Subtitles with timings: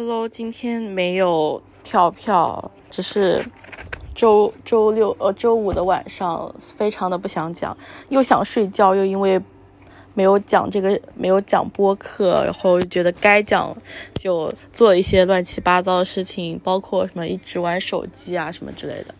[0.00, 3.44] Hello，今天没有跳票，只是
[4.14, 7.76] 周周六呃周五的晚上，非常的不想讲，
[8.08, 9.42] 又想睡觉，又因为
[10.14, 13.76] 没有讲这个没有讲播客，然后觉得该讲
[14.14, 19.12] 就做一些乱七八糟的事情，包括什么一直玩手机啊什么之类的。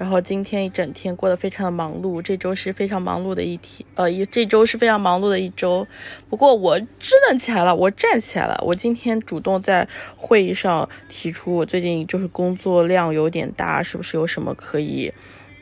[0.00, 5.86] 然后今天一整天过得非常的忙碌，这周是非常忙碌的一天，呃，一这周是非常忙碌的一周。
[6.30, 8.58] 不过我支棱起来了，我站起来了。
[8.64, 9.86] 我今天主动在
[10.16, 15.12] 会议上提出，我最近就是工作量有点大，是不是有什么可以，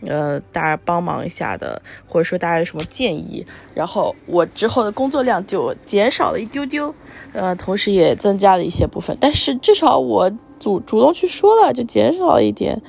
[0.06, 3.44] 呃，大家帮忙一下的，或者说大家有什么建议？
[3.74, 6.94] 然后我之后的工作量就减少了一丢丢，
[7.32, 10.30] 呃，同时也增加了一些部分，但是至少我
[10.60, 12.80] 主主动去说了，就减少了一点。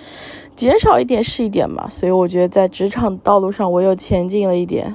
[0.55, 4.93] 减少一点是一点嘛，所以我觉得在职场道路上我又前进了一点，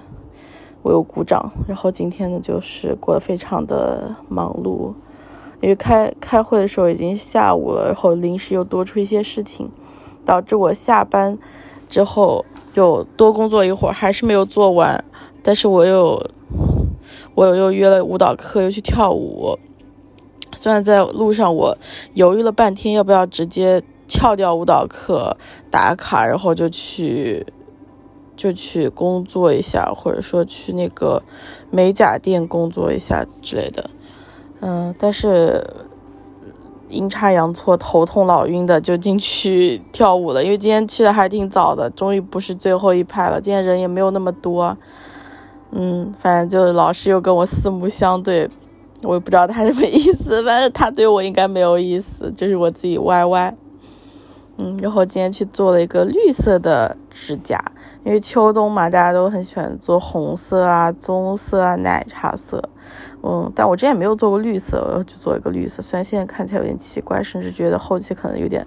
[0.82, 1.50] 我又鼓掌。
[1.66, 4.92] 然后今天呢，就是过得非常的忙碌，
[5.62, 9.70] 因为开开会的时候已经下午了，然后临时又多出一些事情，
[10.22, 11.38] 导致我下班
[11.88, 12.44] 之后
[12.74, 15.02] 又多工作一会儿，还是没有做完。
[15.42, 16.30] 但是我又
[17.34, 19.58] 我又约了舞蹈课，又去跳舞。
[20.54, 21.78] 虽然在路上我
[22.12, 23.82] 犹豫了半天，要不要直接。
[24.06, 25.36] 翘掉舞蹈课
[25.70, 27.46] 打卡，然后就去
[28.36, 31.22] 就去工作一下，或者说去那个
[31.70, 33.90] 美甲店工作一下之类的。
[34.60, 35.62] 嗯，但是
[36.88, 40.44] 阴差阳错，头痛脑晕的就进去跳舞了。
[40.44, 43.40] 因为今天去的还挺早的，终于不是最后一排了。
[43.40, 44.76] 今天人也没有那么多。
[45.70, 48.48] 嗯，反正就是老师又跟我四目相对，
[49.02, 53.56] 我也不知道他什么意思，反正他对我应该没有意思，就是我自己歪歪。
[54.56, 57.60] 嗯，然后今天去做了一个绿色的指甲，
[58.04, 62.62] 因为秋冬嘛，大家都很喜欢做红色啊、棕色啊、奶茶色。
[63.24, 65.82] 嗯，但我之前没有做过绿色，我就做一个绿色。
[65.82, 68.64] 虽然现在看起来有点奇怪，甚至觉得后期可能有点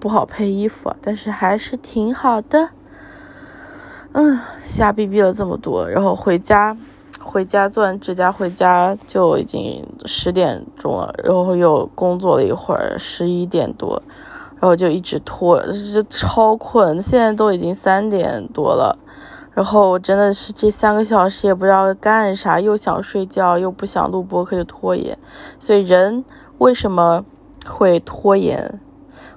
[0.00, 2.70] 不好配衣服，但是还是挺好的。
[4.12, 6.74] 嗯，瞎逼逼了这么多，然后回家，
[7.20, 14.02] 回家做完指甲回家就已经十点钟了，然后又工作了一会儿，十一点多。
[14.58, 15.60] 然后就一直拖，
[15.92, 17.00] 就超困。
[17.00, 18.98] 现在都已经三点多了，
[19.52, 25.16] 然后我真的是这三个小时也不知道干啥，又想睡觉，又不想录播客，就拖延。
[25.58, 26.24] 所以人
[26.58, 27.24] 为什么
[27.66, 28.80] 会拖延，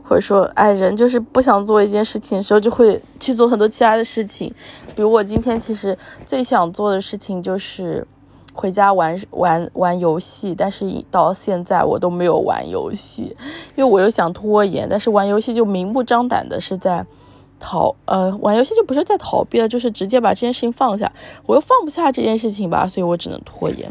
[0.03, 4.53] 或者说，哎，人就是不想做一件事情的时候，就会去做很多其他的事情。
[4.95, 8.07] 比如我今天其实最想做的事情就是。
[8.53, 13.35] 回家玩玩玩游戏，但是到现在我都没有玩游戏，
[13.75, 14.87] 因为我又想拖延。
[14.89, 17.05] 但是玩游戏就明目张胆的是在
[17.59, 21.11] 逃，呃，玩游戏就不是在逃避了，就是直接把这件事情放下。
[21.45, 23.89] 我又放不下这件事情吧，所以我只能拖延。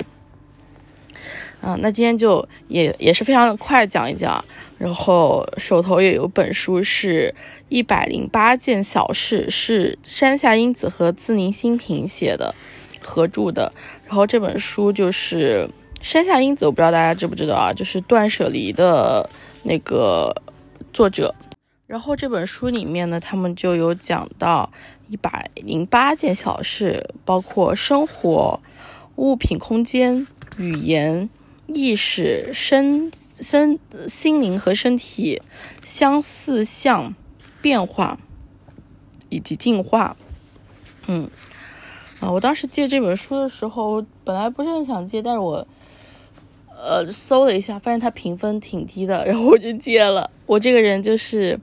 [1.62, 4.44] 嗯，那今天就也也是非常快讲一讲，
[4.76, 7.34] 然后手头也有本书是
[7.69, 12.54] 一百零八件小事，是山下英子和自宁新平写的。
[13.00, 13.72] 合著的，
[14.08, 15.69] 然后这本书就是
[16.00, 19.28] 山下英子，我不知道大家知不知道啊，就是断舍离的
[19.64, 20.34] 那个
[20.94, 21.34] 作者。
[21.86, 24.72] 然后这本书里面呢，他们就有讲到
[25.08, 28.58] 一百零八件小事，包括生活、
[29.16, 30.26] 物品、空间、
[30.56, 31.28] 语言、
[31.66, 35.42] 意识、身身心灵和身体
[35.84, 37.14] 相似、相
[37.60, 38.19] 变化
[39.28, 40.16] 以及进化。
[41.06, 41.30] 嗯。
[42.20, 45.64] 啊，我当时借这本书的时候，本来不是很想借，但是我，
[46.76, 50.28] 呃，搜了一下，发现它评分挺低的，然后我就借了。
[50.46, 51.60] 我这个人就是，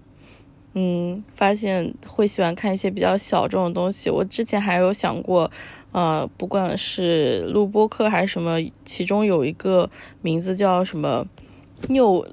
[0.73, 4.09] 嗯，发现会喜欢看一些比较小众的东西。
[4.09, 5.51] 我之前还有想过，
[5.91, 9.89] 呃，不管是录播课还是什么，其中有一个
[10.21, 11.27] 名字叫什么
[11.89, 12.25] 六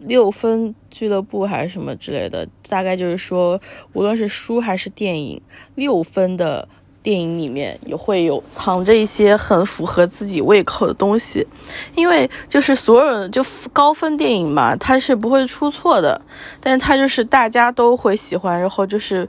[0.00, 3.58] 六分俱乐部还是什么之类的，大概就是说，
[3.94, 5.40] 无论是书还是电影，
[5.74, 6.68] 六分的。
[7.04, 11.46] 电影里面也会有藏着一些很符合自己胃口的东西，
[11.94, 13.44] 因为就是所有人就
[13.74, 16.18] 高分电影嘛，它是不会出错的，
[16.62, 19.28] 但是它就是大家都会喜欢，然后就是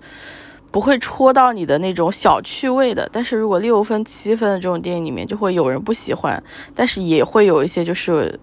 [0.72, 3.10] 不会戳到你的那种小趣味的。
[3.12, 6.42] 但是如果六分、七分的这种电影里面，就会有人不喜欢，
[6.74, 8.40] 但是也会有一些就是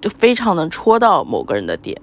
[0.00, 2.00] 就非常能戳到某个人的点，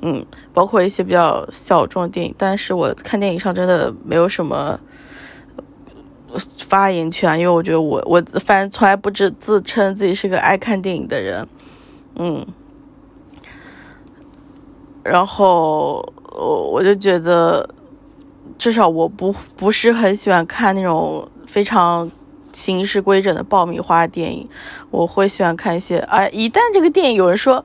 [0.00, 0.24] 嗯，
[0.54, 4.78] 包括一些比较小众的电影，但是我看电影上真的没有什么。
[6.58, 11.46] 发言权，因为我觉得我我反正从来不知自称自己是个爱看电影的人，
[12.16, 12.46] 嗯，
[15.02, 17.68] 然后我我就觉得，
[18.58, 22.10] 至少我不不是很喜欢看那种非常
[22.56, 24.48] 形式规整的爆米花电影，
[24.90, 25.98] 我会喜欢看一些。
[25.98, 27.62] 哎，一旦这个电影有人说，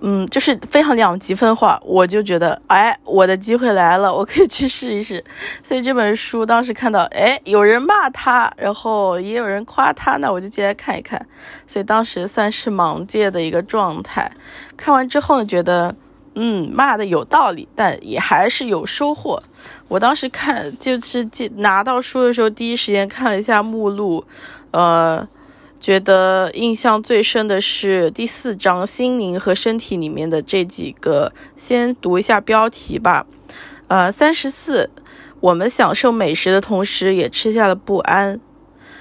[0.00, 5.22] 嗯，就是非常两极分化，我就觉得，哎，我的机会来了，我可以去试一试。
[5.62, 11.26] 所以这本书当时看到，哎，有人骂他，然后也有人夸他，那我就进来看一看。
[11.66, 14.32] 所以当时算是盲戒的一个状态。
[14.78, 15.94] 看完之后呢，觉得。
[16.34, 19.42] 嗯，骂的有道理，但也还是有收获。
[19.92, 24.24] 我当时看就是拿到书的时候，第一时间看了一下目录，
[24.70, 25.28] 呃，
[25.78, 31.34] 觉得印象最深的是第四章心灵和身体里面的这几个。
[31.56, 33.26] 先读一下标题吧。
[33.88, 34.88] 呃，三十四，
[35.40, 38.40] 我们享受美食的同时，也吃下了不安。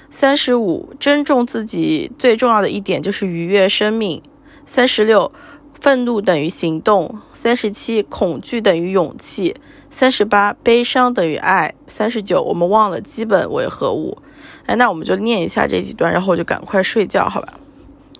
[0.10, 4.22] 三十五，珍重自己最重要的一点就是愉悦生命。
[4.66, 5.32] 三十六。
[5.82, 9.56] 愤怒等于行动，三十七；恐惧等于勇气，
[9.90, 12.40] 三十八；悲伤等于爱，三十九。
[12.44, 14.20] 我们忘了基本为何物？
[14.68, 17.56] 哎，那我们就念一下这几段，然后我就赶快睡觉，好吧？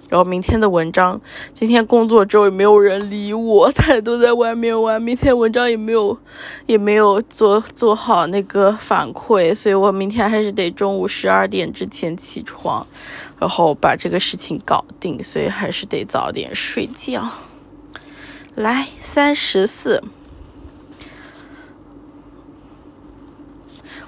[0.10, 1.22] 然后明天的文章，
[1.54, 5.00] 今天工作之后也没有人理我，大家都在外面玩。
[5.00, 6.18] 明天文章也没有，
[6.66, 12.86] 也没有做做好那个反馈，所以我明天还是得中午十二点之前起床，
[13.40, 17.30] 然后把这个事情搞定，所以还是得早点睡觉。
[18.56, 20.04] 来，三十四。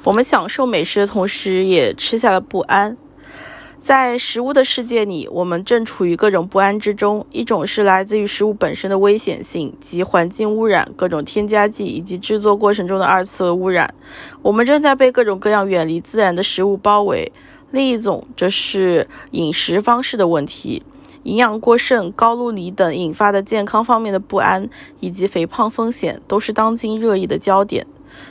[0.03, 2.97] 我们享受美食的同时，也吃下了不安。
[3.77, 7.25] 在食物的世界里，我们正处于各种不安之中。
[7.31, 13.93] 一种是来自于食物本身的危险性及环境污染、各种添加剂以及制作过程中的二次污染。
[14.41, 17.31] 我们正在被各种各样远离自然的食物包围。
[17.71, 20.83] 另一种则是饮食方式的问题。
[21.23, 27.85] 营养过剩、高露里等引发的健康方面的不安，以及肥胖风险，都是当今热议的焦点。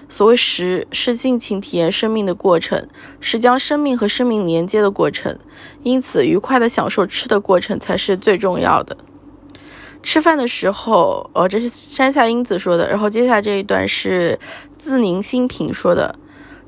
[0.08, 2.86] 所谓食，是尽情体验生命的过程，
[3.18, 5.36] 是将生命和生命连接的过程。
[5.82, 8.96] 因此，愉快的享受吃的过程才是最重要的。
[10.02, 12.88] 吃饭的时候，呃，这是山下英子说的。
[12.88, 14.38] 然后接下来这一段是
[14.76, 16.14] 自宁新平说的。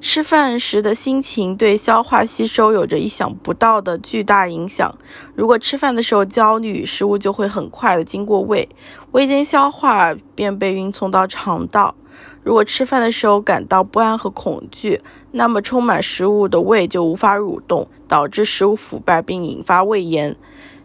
[0.05, 4.95] 吃饭时的心情对消化吸收有着意想不到的巨大影响。
[5.35, 8.69] 如果吃饭的时候焦虑，食物就会很快的经过胃，
[9.13, 11.95] 胃经消化便被运送到肠道。
[12.43, 15.01] 如果吃饭的时候感到不安和恐惧，
[15.33, 20.37] 那么充满食物的胃就无法蠕动，导致食物腐败并引发胃炎。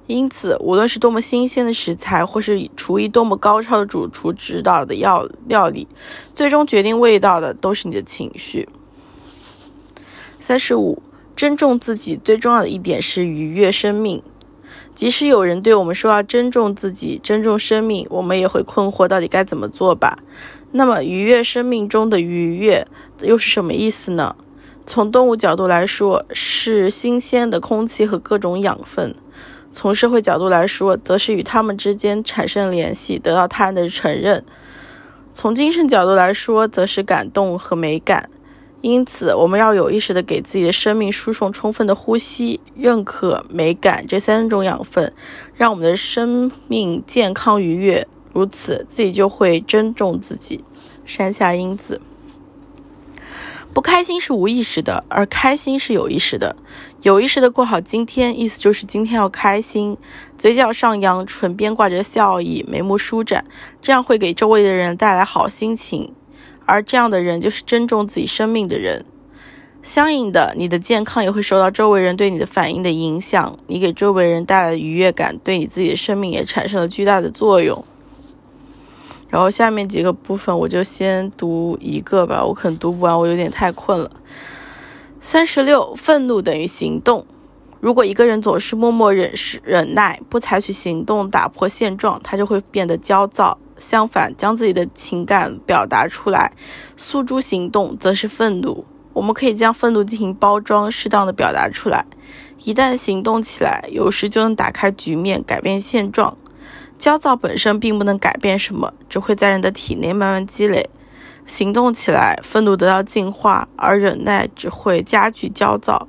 [0.08, 5.86] 因此，无论是多么新鲜的食材，或是厨艺多么高超的主厨指导的药料理，
[6.34, 8.70] 最终决定味道的都是你的情绪。
[10.40, 11.04] 三十五，
[11.36, 14.24] 珍重自己最重要的一点是愉悦生命。
[14.96, 20.18] 即使有人对我们说要珍重自己、珍重生命，我们也会困惑到底该怎么做吧？
[20.72, 22.86] 那么，愉悦生命中的愉悦
[23.22, 24.36] 又是什么意思呢？
[24.86, 29.12] 从动物角度来说，是新鲜的空气和各种养分；
[29.72, 34.42] 从社会角度来说，则是与他们之间产生联系，得到他人的承认；
[35.32, 38.30] 从精神角度来说，则是感动和美感。
[38.82, 45.14] 因此，我们要有意识地给自己的生命输送充分的呼吸、认可、美感这三种养分，
[45.54, 48.08] 让我们的生命健康愉悦。
[48.32, 50.64] 如此，自己就会珍重自己。
[51.04, 52.00] 山下英子。
[53.74, 56.56] 不开心是无意识的，而开心是有意识的。
[57.02, 59.98] 有意识的过好今天，意思就是今天要开心，
[60.38, 63.46] 嘴角上扬，唇边挂着笑意，眉目舒展，
[63.82, 66.14] 这样会给周围的人带来好心情。
[66.70, 69.04] 而这样的人就是珍重自己生命的人。
[69.82, 73.58] 相应的，你的健康也会受到周围人对你的反应的影响。
[73.68, 77.84] 你给周围人带来的愉悦感，对你自己的生命也产生了巨大的作用。
[79.30, 84.12] 然后下面几个部分，我就先读一个吧，我可能读不完，我有点太困了。
[85.22, 87.26] 三十六，愤怒等于行动。
[87.80, 89.32] 如果一个人总是默默忍、
[89.64, 93.58] 忍耐，不采取行动打破现状，他就会变得焦躁。
[93.80, 96.52] 相反，将自己的情感表达出来，
[96.98, 98.86] 诉诸行动，则是愤怒。
[99.14, 102.06] 我们可以将愤怒进行包装，适当的表达出来。
[102.64, 106.38] 一旦行动起来，有时就能打开局面，改变现状。
[106.98, 110.90] 焦躁本身并不能改变什么，只会在人的体内慢慢积累。
[111.46, 116.08] 行动起来，愤怒得到净化，而忍耐只会加剧焦躁。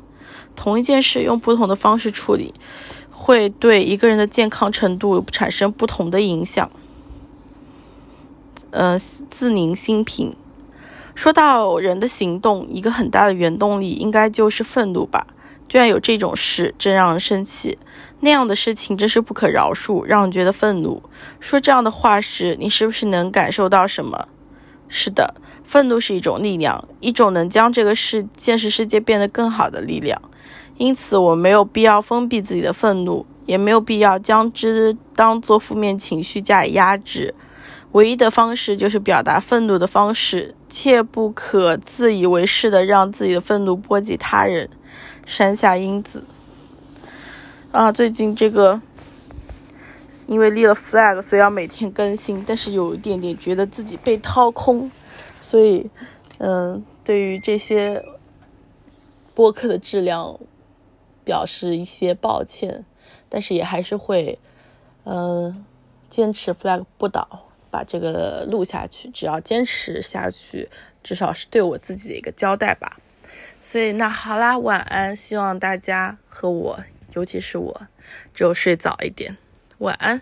[0.55, 2.53] 同一件事用不同的方式处理，
[3.11, 6.71] 会对一个人的健康程度产生不同的影响。
[8.71, 10.35] 呃，自宁心平。
[11.15, 15.27] 说到人的行动，一个很大的原动力应该就是愤怒吧？
[15.69, 17.79] 居然有这种事，真让人生气。
[18.21, 21.03] 那样的事情真是不可饶恕，让人觉得愤怒。
[21.39, 24.29] 说这样的话时，你是不是能感受到什么？
[24.89, 30.21] 是的，愤怒是一种力量，一种能将这个世现实世界变得更好的力量。
[30.77, 37.35] 因此我没有必要封闭自己的愤怒，也没有必要将之当做负面情绪加以压制。
[37.93, 44.69] 唯一的方式就是表达愤怒的方式，切不可自以为是的让自己的愤怒波及他人。
[45.27, 46.25] 山下英子
[47.73, 48.81] 啊，最近这个
[50.27, 54.91] 因为立了 flag，所以要每天更新，但是有一点点觉得自己被掏空，
[55.41, 55.91] 所以
[56.39, 58.05] 嗯，对于这些
[59.35, 60.39] 播客的质量
[61.25, 62.85] 表示一些抱歉，
[63.29, 64.39] 但是也还是会
[65.05, 65.65] 嗯
[66.09, 67.50] 坚持 flag 不倒。
[67.71, 70.69] 把这个录下去，只要坚持下去，
[71.03, 72.99] 至少是对我自己的一个交代吧。
[73.61, 75.17] 所以那好啦，晚安。
[75.17, 76.81] 希望大家和我，
[77.15, 77.87] 尤其是我，
[78.35, 79.37] 只有睡早一点。
[79.79, 80.21] 晚安。